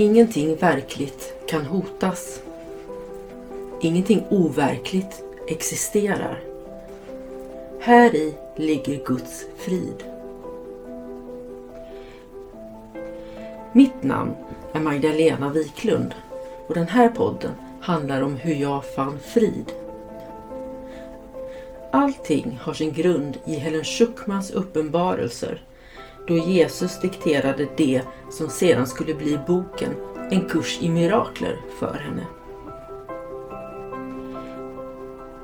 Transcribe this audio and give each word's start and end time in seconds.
Ingenting 0.00 0.56
verkligt 0.56 1.34
kan 1.48 1.64
hotas. 1.66 2.42
Ingenting 3.80 4.24
overkligt 4.30 5.22
existerar. 5.48 6.40
Här 7.80 8.14
i 8.14 8.34
ligger 8.56 9.04
Guds 9.04 9.46
frid. 9.56 10.04
Mitt 13.72 14.02
namn 14.02 14.34
är 14.72 14.80
Magdalena 14.80 15.48
Wiklund 15.48 16.14
och 16.66 16.74
den 16.74 16.88
här 16.88 17.08
podden 17.08 17.52
handlar 17.80 18.22
om 18.22 18.36
hur 18.36 18.54
jag 18.54 18.84
fann 18.84 19.18
frid. 19.18 19.72
Allting 21.92 22.58
har 22.62 22.72
sin 22.72 22.92
grund 22.92 23.38
i 23.46 23.54
Helen 23.54 23.84
Schuckmans 23.84 24.50
uppenbarelser 24.50 25.62
då 26.28 26.36
Jesus 26.36 27.00
dikterade 27.00 27.68
det 27.76 28.02
som 28.30 28.48
sedan 28.48 28.86
skulle 28.86 29.14
bli 29.14 29.38
boken 29.46 29.94
En 30.30 30.48
kurs 30.48 30.78
i 30.80 30.88
mirakler 30.88 31.60
för 31.78 31.94
henne. 31.94 32.26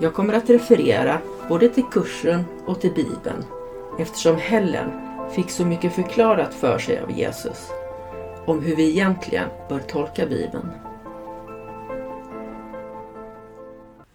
Jag 0.00 0.14
kommer 0.14 0.34
att 0.34 0.50
referera 0.50 1.18
både 1.48 1.68
till 1.68 1.84
kursen 1.92 2.44
och 2.66 2.80
till 2.80 2.92
Bibeln 2.92 3.44
eftersom 3.98 4.36
Helen 4.36 4.90
fick 5.34 5.50
så 5.50 5.64
mycket 5.64 5.94
förklarat 5.94 6.54
för 6.54 6.78
sig 6.78 7.00
av 7.00 7.10
Jesus 7.10 7.70
om 8.46 8.62
hur 8.62 8.76
vi 8.76 8.90
egentligen 8.90 9.48
bör 9.68 9.78
tolka 9.78 10.26
Bibeln. 10.26 10.68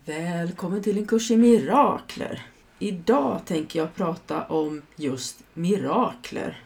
Välkommen 0.06 0.84
till 0.84 0.98
en 0.98 1.06
kurs 1.06 1.32
i 1.32 1.38
mirakler! 1.38 2.57
Idag 2.80 3.42
tänker 3.46 3.80
jag 3.80 3.96
prata 3.96 4.44
om 4.44 4.82
just 4.96 5.44
mirakler. 5.54 6.62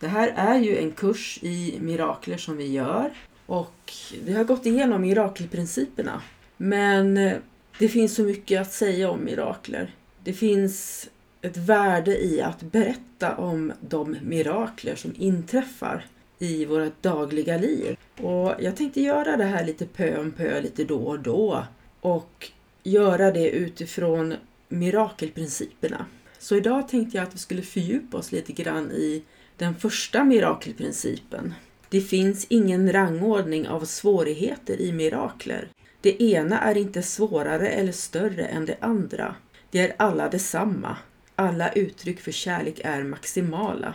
Det 0.00 0.08
här 0.08 0.32
är 0.36 0.58
ju 0.58 0.78
en 0.78 0.90
kurs 0.90 1.38
i 1.42 1.78
mirakler 1.80 2.36
som 2.36 2.56
vi 2.56 2.72
gör 2.72 3.10
och 3.46 3.92
vi 4.24 4.32
har 4.32 4.44
gått 4.44 4.66
igenom 4.66 5.02
mirakelprinciperna. 5.02 6.22
Men 6.56 7.16
eh, 7.16 7.36
det 7.78 7.88
finns 7.88 8.14
så 8.14 8.22
mycket 8.22 8.60
att 8.60 8.72
säga 8.72 9.10
om 9.10 9.24
mirakler. 9.24 9.94
Det 10.24 10.32
finns 10.32 11.08
ett 11.42 11.56
värde 11.56 12.24
i 12.24 12.42
att 12.42 12.62
berätta 12.62 13.36
om 13.36 13.72
de 13.80 14.16
mirakler 14.22 14.94
som 14.94 15.14
inträffar 15.18 16.06
i 16.38 16.64
våra 16.64 16.90
dagliga 17.00 17.58
liv. 17.58 17.96
Och 18.22 18.54
jag 18.58 18.76
tänkte 18.76 19.00
göra 19.00 19.36
det 19.36 19.44
här 19.44 19.64
lite 19.64 19.86
pö 19.86 20.18
om 20.18 20.32
pö, 20.32 20.60
lite 20.60 20.84
då 20.84 20.98
och 20.98 21.18
då. 21.18 21.64
Och 22.00 22.50
göra 22.82 23.30
det 23.30 23.50
utifrån 23.50 24.34
mirakelprinciperna. 24.74 26.06
Så 26.38 26.56
idag 26.56 26.88
tänkte 26.88 27.16
jag 27.16 27.26
att 27.26 27.34
vi 27.34 27.38
skulle 27.38 27.62
fördjupa 27.62 28.16
oss 28.16 28.32
lite 28.32 28.52
grann 28.52 28.90
i 28.90 29.22
den 29.56 29.74
första 29.74 30.24
mirakelprincipen. 30.24 31.54
Det 31.88 32.00
finns 32.00 32.46
ingen 32.48 32.92
rangordning 32.92 33.68
av 33.68 33.84
svårigheter 33.84 34.80
i 34.80 34.92
mirakler. 34.92 35.68
Det 36.00 36.22
ena 36.22 36.60
är 36.60 36.76
inte 36.76 37.02
svårare 37.02 37.68
eller 37.68 37.92
större 37.92 38.44
än 38.44 38.66
det 38.66 38.76
andra. 38.80 39.34
Det 39.70 39.78
är 39.78 39.94
alla 39.96 40.28
detsamma. 40.28 40.96
Alla 41.36 41.72
uttryck 41.72 42.20
för 42.20 42.32
kärlek 42.32 42.80
är 42.84 43.02
maximala. 43.02 43.94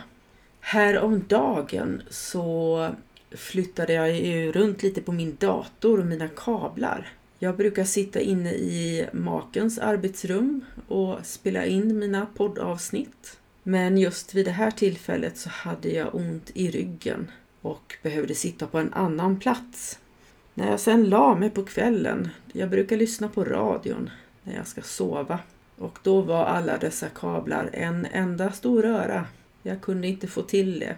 Häromdagen 0.60 2.02
så 2.10 2.88
flyttade 3.30 3.92
jag 3.92 4.16
ju 4.16 4.52
runt 4.52 4.82
lite 4.82 5.02
på 5.02 5.12
min 5.12 5.36
dator 5.40 6.00
och 6.00 6.06
mina 6.06 6.28
kablar. 6.28 7.12
Jag 7.42 7.56
brukar 7.56 7.84
sitta 7.84 8.20
inne 8.20 8.52
i 8.52 9.08
makens 9.12 9.78
arbetsrum 9.78 10.64
och 10.88 11.26
spela 11.26 11.64
in 11.64 11.98
mina 11.98 12.26
poddavsnitt. 12.26 13.38
Men 13.62 13.98
just 13.98 14.34
vid 14.34 14.44
det 14.46 14.50
här 14.50 14.70
tillfället 14.70 15.38
så 15.38 15.48
hade 15.48 15.88
jag 15.88 16.14
ont 16.14 16.50
i 16.54 16.70
ryggen 16.70 17.30
och 17.60 17.96
behövde 18.02 18.34
sitta 18.34 18.66
på 18.66 18.78
en 18.78 18.92
annan 18.92 19.40
plats. 19.40 19.98
När 20.54 20.70
jag 20.70 20.80
sen 20.80 21.08
la 21.08 21.34
mig 21.34 21.50
på 21.50 21.64
kvällen, 21.64 22.28
jag 22.52 22.70
brukar 22.70 22.96
lyssna 22.96 23.28
på 23.28 23.44
radion 23.44 24.10
när 24.42 24.56
jag 24.56 24.66
ska 24.66 24.82
sova 24.82 25.38
och 25.78 25.98
då 26.02 26.20
var 26.20 26.44
alla 26.44 26.78
dessa 26.78 27.08
kablar 27.08 27.70
en 27.72 28.06
enda 28.12 28.52
stor 28.52 28.82
röra. 28.82 29.26
Jag 29.62 29.80
kunde 29.80 30.08
inte 30.08 30.26
få 30.26 30.42
till 30.42 30.80
det. 30.80 30.96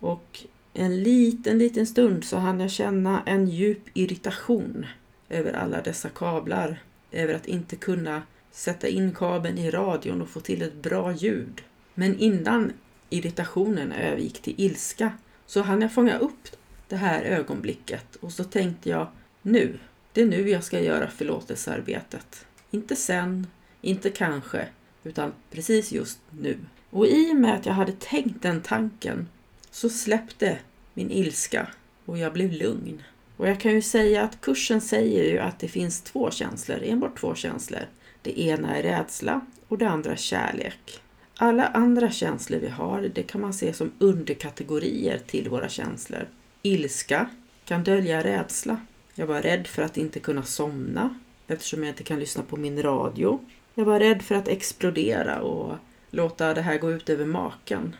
Och 0.00 0.40
en 0.74 1.02
liten, 1.02 1.58
liten 1.58 1.86
stund 1.86 2.24
så 2.24 2.36
hann 2.36 2.60
jag 2.60 2.70
känna 2.70 3.22
en 3.26 3.48
djup 3.48 3.82
irritation 3.94 4.86
över 5.30 5.52
alla 5.52 5.80
dessa 5.82 6.08
kablar. 6.08 6.82
Över 7.12 7.34
att 7.34 7.46
inte 7.46 7.76
kunna 7.76 8.22
sätta 8.50 8.88
in 8.88 9.14
kabeln 9.14 9.58
i 9.58 9.70
radion 9.70 10.22
och 10.22 10.28
få 10.28 10.40
till 10.40 10.62
ett 10.62 10.82
bra 10.82 11.12
ljud. 11.12 11.62
Men 11.94 12.18
innan 12.18 12.72
irritationen 13.10 13.92
övergick 13.92 14.42
till 14.42 14.54
ilska 14.56 15.12
så 15.46 15.62
hann 15.62 15.82
jag 15.82 15.94
fånga 15.94 16.18
upp 16.18 16.48
det 16.88 16.96
här 16.96 17.22
ögonblicket 17.22 18.16
och 18.16 18.32
så 18.32 18.44
tänkte 18.44 18.90
jag 18.90 19.08
nu, 19.42 19.78
det 20.12 20.22
är 20.22 20.26
nu 20.26 20.48
jag 20.50 20.64
ska 20.64 20.80
göra 20.80 21.10
förlåtelsearbetet. 21.10 22.46
Inte 22.70 22.96
sen, 22.96 23.46
inte 23.80 24.10
kanske, 24.10 24.66
utan 25.04 25.32
precis 25.50 25.92
just 25.92 26.18
nu. 26.30 26.58
Och 26.90 27.06
i 27.06 27.32
och 27.32 27.36
med 27.36 27.54
att 27.54 27.66
jag 27.66 27.72
hade 27.72 27.92
tänkt 27.92 28.42
den 28.42 28.60
tanken 28.60 29.28
så 29.70 29.88
släppte 29.88 30.58
min 30.94 31.10
ilska 31.10 31.68
och 32.04 32.18
jag 32.18 32.32
blev 32.32 32.52
lugn. 32.52 33.02
Och 33.40 33.48
jag 33.48 33.60
kan 33.60 33.72
ju 33.72 33.82
säga 33.82 34.22
att 34.22 34.40
kursen 34.40 34.80
säger 34.80 35.24
ju 35.24 35.38
att 35.38 35.58
det 35.58 35.68
finns 35.68 36.02
två 36.02 36.30
känslor, 36.30 36.82
enbart 36.82 37.20
två 37.20 37.34
känslor. 37.34 37.80
Det 38.22 38.40
ena 38.40 38.76
är 38.76 38.82
rädsla 38.82 39.40
och 39.68 39.78
det 39.78 39.88
andra 39.88 40.16
kärlek. 40.16 41.00
Alla 41.36 41.66
andra 41.66 42.10
känslor 42.10 42.58
vi 42.58 42.68
har, 42.68 43.10
det 43.14 43.22
kan 43.22 43.40
man 43.40 43.54
se 43.54 43.72
som 43.72 43.92
underkategorier 43.98 45.18
till 45.26 45.48
våra 45.48 45.68
känslor. 45.68 46.28
Ilska 46.62 47.26
kan 47.64 47.84
dölja 47.84 48.24
rädsla. 48.24 48.80
Jag 49.14 49.26
var 49.26 49.42
rädd 49.42 49.66
för 49.66 49.82
att 49.82 49.96
inte 49.96 50.20
kunna 50.20 50.42
somna 50.42 51.14
eftersom 51.46 51.82
jag 51.82 51.92
inte 51.92 52.04
kan 52.04 52.20
lyssna 52.20 52.42
på 52.42 52.56
min 52.56 52.82
radio. 52.82 53.40
Jag 53.74 53.84
var 53.84 54.00
rädd 54.00 54.22
för 54.22 54.34
att 54.34 54.48
explodera 54.48 55.40
och 55.40 55.76
låta 56.10 56.54
det 56.54 56.62
här 56.62 56.78
gå 56.78 56.92
ut 56.92 57.08
över 57.08 57.26
maken. 57.26 57.96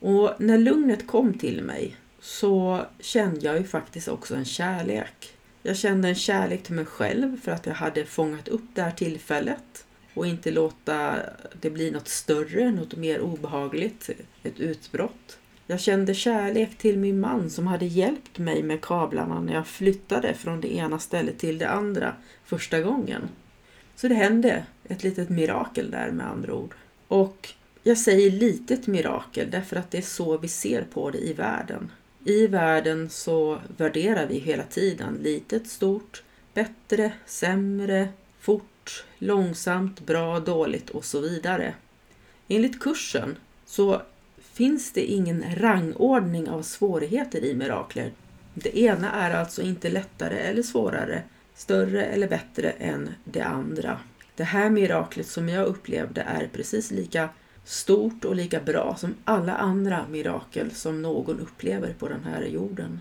Och 0.00 0.30
när 0.38 0.58
lugnet 0.58 1.06
kom 1.06 1.34
till 1.34 1.62
mig 1.62 1.96
så 2.26 2.86
kände 3.00 3.40
jag 3.40 3.58
ju 3.58 3.64
faktiskt 3.64 4.08
också 4.08 4.34
en 4.34 4.44
kärlek. 4.44 5.36
Jag 5.62 5.76
kände 5.76 6.08
en 6.08 6.14
kärlek 6.14 6.62
till 6.62 6.74
mig 6.74 6.84
själv 6.84 7.40
för 7.40 7.52
att 7.52 7.66
jag 7.66 7.74
hade 7.74 8.04
fångat 8.04 8.48
upp 8.48 8.64
det 8.74 8.82
här 8.82 8.90
tillfället 8.90 9.86
och 10.14 10.26
inte 10.26 10.50
låta 10.50 11.16
det 11.60 11.70
bli 11.70 11.90
något 11.90 12.08
större, 12.08 12.70
något 12.70 12.96
mer 12.96 13.20
obehagligt, 13.20 14.10
ett 14.42 14.60
utbrott. 14.60 15.38
Jag 15.66 15.80
kände 15.80 16.14
kärlek 16.14 16.78
till 16.78 16.98
min 16.98 17.20
man 17.20 17.50
som 17.50 17.66
hade 17.66 17.86
hjälpt 17.86 18.38
mig 18.38 18.62
med 18.62 18.80
kablarna 18.80 19.40
när 19.40 19.54
jag 19.54 19.66
flyttade 19.66 20.34
från 20.34 20.60
det 20.60 20.74
ena 20.74 20.98
stället 20.98 21.38
till 21.38 21.58
det 21.58 21.68
andra 21.68 22.14
första 22.44 22.80
gången. 22.80 23.28
Så 23.96 24.08
det 24.08 24.14
hände 24.14 24.66
ett 24.88 25.02
litet 25.02 25.28
mirakel 25.28 25.90
där 25.90 26.10
med 26.10 26.26
andra 26.26 26.54
ord. 26.54 26.74
Och 27.08 27.48
jag 27.82 27.98
säger 27.98 28.30
litet 28.30 28.86
mirakel 28.86 29.50
därför 29.50 29.76
att 29.76 29.90
det 29.90 29.98
är 29.98 30.02
så 30.02 30.38
vi 30.38 30.48
ser 30.48 30.82
på 30.82 31.10
det 31.10 31.18
i 31.18 31.32
världen. 31.32 31.90
I 32.26 32.46
världen 32.46 33.10
så 33.10 33.60
värderar 33.76 34.26
vi 34.26 34.38
hela 34.38 34.62
tiden 34.62 35.18
litet, 35.22 35.66
stort, 35.66 36.22
bättre, 36.54 37.12
sämre, 37.26 38.08
fort, 38.40 39.04
långsamt, 39.18 40.06
bra, 40.06 40.40
dåligt 40.40 40.90
och 40.90 41.04
så 41.04 41.20
vidare. 41.20 41.74
Enligt 42.48 42.80
kursen 42.80 43.36
så 43.66 44.02
finns 44.38 44.92
det 44.92 45.04
ingen 45.04 45.44
rangordning 45.56 46.48
av 46.48 46.62
svårigheter 46.62 47.44
i 47.44 47.54
mirakler. 47.54 48.12
Det 48.54 48.78
ena 48.78 49.12
är 49.12 49.34
alltså 49.34 49.62
inte 49.62 49.90
lättare 49.90 50.38
eller 50.38 50.62
svårare, 50.62 51.22
större 51.54 52.04
eller 52.04 52.28
bättre 52.28 52.70
än 52.70 53.14
det 53.24 53.42
andra. 53.42 54.00
Det 54.36 54.44
här 54.44 54.70
miraklet 54.70 55.26
som 55.26 55.48
jag 55.48 55.66
upplevde 55.66 56.20
är 56.20 56.48
precis 56.52 56.90
lika 56.90 57.28
stort 57.66 58.24
och 58.24 58.36
lika 58.36 58.60
bra 58.60 58.96
som 58.98 59.14
alla 59.24 59.54
andra 59.54 60.06
mirakel 60.10 60.70
som 60.70 61.02
någon 61.02 61.40
upplever 61.40 61.94
på 61.98 62.08
den 62.08 62.24
här 62.24 62.42
jorden. 62.42 63.00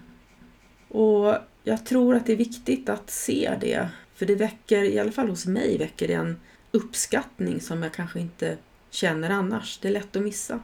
Och 0.90 1.36
jag 1.64 1.86
tror 1.86 2.16
att 2.16 2.26
det 2.26 2.34
är 2.34 2.38
viktigt 2.38 2.90
att 2.90 3.10
se 3.10 3.58
det, 3.62 3.90
för 4.16 4.26
det 4.26 4.36
väcker, 4.36 4.84
i 4.84 5.00
alla 5.00 5.12
fall 5.12 5.30
hos 5.30 5.46
mig, 5.46 5.78
väcker 5.78 6.08
det 6.08 6.14
en 6.14 6.40
uppskattning 6.72 7.62
som 7.62 7.84
jag 7.84 7.94
kanske 7.94 8.20
inte 8.20 8.58
känner 8.90 9.30
annars. 9.30 9.80
Det 9.82 9.88
är 9.88 9.92
lätt 9.92 10.16
att 10.16 10.22
missa. 10.22 10.60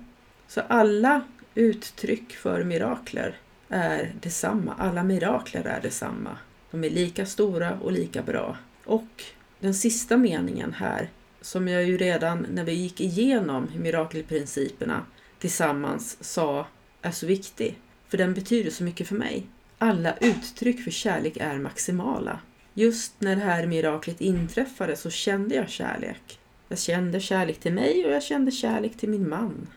Så 0.48 0.62
alla 0.62 1.22
uttryck 1.56 2.34
för 2.34 2.64
mirakler 2.64 3.36
är 3.70 4.14
detsamma. 4.22 4.76
Alla 4.78 5.04
mirakler 5.04 5.64
är 5.64 5.82
detsamma. 5.82 6.38
De 6.72 6.84
är 6.84 6.90
lika 6.90 7.26
stora 7.26 7.80
och 7.80 7.92
lika 7.92 8.22
bra. 8.22 8.58
Och 8.86 9.24
den 9.60 9.74
sista 9.74 10.18
meningen 10.18 10.74
här 10.74 11.10
som 11.42 11.68
jag 11.68 11.84
ju 11.84 11.98
redan 11.98 12.48
när 12.52 12.64
vi 12.64 12.74
gick 12.74 13.02
igenom 13.02 13.68
mirakelprinciperna 13.78 15.06
tillsammans 15.40 16.18
sa 16.22 16.68
är 17.02 17.12
så 17.12 17.26
viktig. 17.26 17.80
För 18.08 18.18
den 18.18 18.34
betyder 18.34 18.72
så 18.72 18.84
mycket 18.84 19.08
för 19.08 19.16
mig. 19.16 19.46
Alla 19.78 20.18
uttryck 20.18 20.84
för 20.84 20.92
kärlek 20.92 21.38
är 21.38 21.58
maximala. 21.58 22.40
Just 22.74 23.22
när 23.22 23.36
det 23.36 23.42
här 23.42 23.66
miraklet 23.66 24.22
inträffade 24.22 24.96
så 24.96 25.10
kände 25.10 25.56
jag 25.56 25.70
kärlek. 25.70 26.40
Jag 26.68 26.80
kände 26.80 27.20
kärlek 27.20 27.60
till 27.60 27.74
mig 27.74 28.06
och 28.06 28.12
jag 28.12 28.24
kände 28.24 28.52
kärlek 28.52 28.98
till 28.98 29.10
min 29.10 29.30
man. 29.30 29.68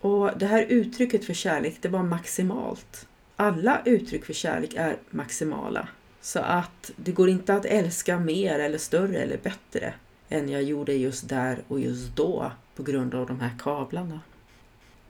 Och 0.00 0.38
det 0.38 0.46
här 0.46 0.62
uttrycket 0.62 1.24
för 1.24 1.34
kärlek, 1.34 1.76
det 1.80 1.88
var 1.88 2.02
maximalt. 2.02 3.06
alla 3.36 3.82
uttryck 3.84 4.24
för 4.24 4.32
kärlek 4.32 4.74
är 4.74 4.96
maximala. 5.10 5.88
Så 6.20 6.38
att 6.38 6.90
det 6.96 7.12
går 7.12 7.28
inte 7.28 7.54
att 7.54 7.64
älska 7.64 8.18
mer 8.18 8.58
eller 8.58 8.78
större 8.78 9.18
eller 9.18 9.36
bättre 9.36 9.94
än 10.28 10.48
jag 10.48 10.62
gjorde 10.62 10.92
just 10.92 11.28
där 11.28 11.62
och 11.68 11.80
just 11.80 12.16
då 12.16 12.52
på 12.76 12.82
grund 12.82 13.14
av 13.14 13.26
de 13.26 13.40
här 13.40 13.52
kablarna. 13.58 14.20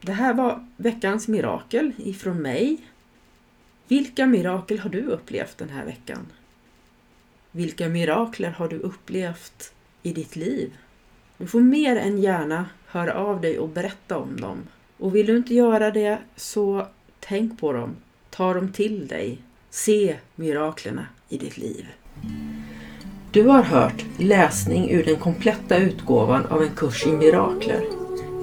Det 0.01 0.11
här 0.11 0.33
var 0.33 0.67
veckans 0.77 1.27
mirakel 1.27 1.91
ifrån 1.97 2.41
mig. 2.41 2.77
Vilka 3.87 4.25
mirakel 4.25 4.79
har 4.79 4.89
du 4.89 5.01
upplevt 5.01 5.57
den 5.57 5.69
här 5.69 5.85
veckan? 5.85 6.27
Vilka 7.51 7.89
mirakler 7.89 8.51
har 8.51 8.67
du 8.67 8.77
upplevt 8.77 9.73
i 10.03 10.13
ditt 10.13 10.35
liv? 10.35 10.77
Du 11.37 11.47
får 11.47 11.61
mer 11.61 11.95
än 11.95 12.21
gärna 12.21 12.65
höra 12.87 13.13
av 13.13 13.41
dig 13.41 13.59
och 13.59 13.69
berätta 13.69 14.17
om 14.17 14.41
dem. 14.41 14.57
Och 14.97 15.15
vill 15.15 15.25
du 15.25 15.37
inte 15.37 15.53
göra 15.53 15.91
det 15.91 16.17
så 16.35 16.87
tänk 17.19 17.59
på 17.59 17.73
dem, 17.73 17.95
ta 18.29 18.53
dem 18.53 18.71
till 18.71 19.07
dig, 19.07 19.41
se 19.69 20.17
miraklerna 20.35 21.07
i 21.29 21.37
ditt 21.37 21.57
liv. 21.57 21.85
Du 23.31 23.43
har 23.43 23.61
hört 23.63 24.05
läsning 24.17 24.89
ur 24.91 25.03
den 25.03 25.15
kompletta 25.15 25.77
utgåvan 25.77 26.45
av 26.45 26.63
en 26.63 26.69
kurs 26.75 27.07
i 27.07 27.11
mirakler. 27.11 27.85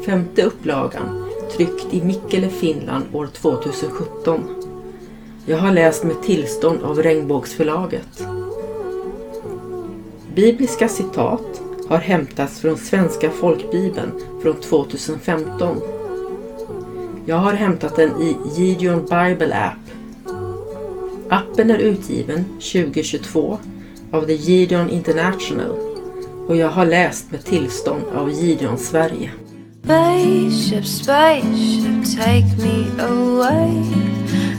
Femte 0.06 0.42
upplagan, 0.42 1.30
tryckt 1.56 1.94
i 1.94 2.02
Mikkele, 2.02 2.48
Finland 2.48 3.04
år 3.12 3.26
2017. 3.26 4.40
Jag 5.46 5.58
har 5.58 5.72
läst 5.72 6.04
med 6.04 6.22
tillstånd 6.22 6.82
av 6.82 7.02
Regnbågsförlaget. 7.02 8.26
Bibliska 10.34 10.88
citat 10.88 11.62
har 11.88 11.98
hämtats 11.98 12.60
från 12.60 12.76
Svenska 12.76 13.30
folkbibeln 13.30 14.10
från 14.42 14.60
2015. 14.60 15.80
Jag 17.24 17.36
har 17.36 17.52
hämtat 17.52 17.96
den 17.96 18.22
i 18.22 18.36
Gideon 18.56 19.00
Bible 19.00 19.56
App. 19.56 19.86
Appen 21.28 21.70
är 21.70 21.78
utgiven 21.78 22.44
2022 22.44 23.58
av 24.12 24.26
The 24.26 24.34
Gideon 24.34 24.90
International. 24.90 25.78
Och 26.48 26.56
jag 26.56 26.68
har 26.68 26.86
läst 26.86 27.30
med 27.30 27.44
tillstånd 27.44 28.04
av 28.14 28.30
Gideon 28.30 28.78
Sverige. 28.78 29.30
Spaceship, 29.84 30.84
spaceship, 30.84 32.16
take 32.16 32.56
me 32.58 32.86
away. 32.98 34.06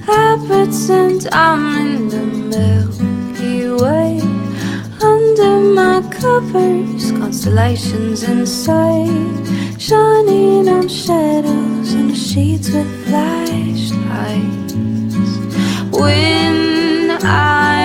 I 0.07 0.37
pretend 0.47 1.27
I'm 1.33 1.77
in 1.77 2.09
the 2.09 2.25
Milky 2.25 3.69
Way. 3.83 4.21
Under 5.01 5.59
my 5.59 6.01
covers, 6.21 7.11
constellations 7.11 8.23
inside. 8.23 9.47
Shining 9.77 10.69
on 10.69 10.89
shadows 10.89 11.93
and 11.93 12.17
sheets 12.17 12.69
with 12.69 12.87
flashlights. 13.05 14.73
When 15.91 17.11
I 17.23 17.76